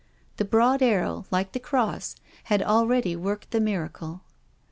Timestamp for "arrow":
0.81-1.27